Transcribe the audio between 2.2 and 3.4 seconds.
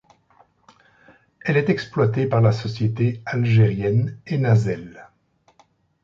par la société